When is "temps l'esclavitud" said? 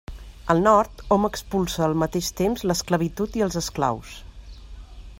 2.41-3.41